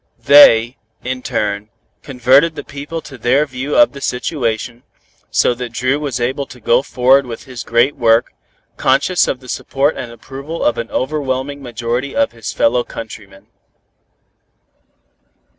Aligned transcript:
They, 0.23 0.77
in 1.03 1.21
turn, 1.21 1.69
converted 2.01 2.55
the 2.55 2.63
people 2.63 3.01
to 3.03 3.19
their 3.19 3.45
view 3.45 3.75
of 3.75 3.91
the 3.91 4.01
situation, 4.01 4.81
so 5.29 5.53
that 5.53 5.73
Dru 5.73 5.99
was 5.99 6.19
able 6.19 6.47
to 6.47 6.59
go 6.59 6.81
forward 6.81 7.27
with 7.27 7.43
his 7.43 7.63
great 7.63 7.95
work, 7.95 8.33
conscious 8.77 9.27
of 9.27 9.41
the 9.41 9.47
support 9.47 9.95
and 9.95 10.11
approval 10.11 10.63
of 10.63 10.79
an 10.79 10.89
overwhelming 10.89 11.61
majority 11.61 12.15
of 12.15 12.31
his 12.31 12.51
fellow 12.51 12.83
countrymen. 12.83 13.45